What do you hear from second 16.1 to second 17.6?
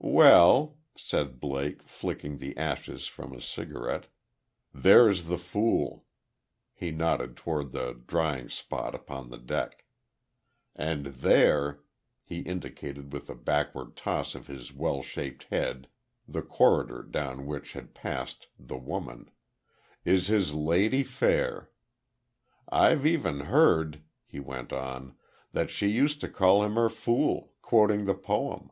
the corridor down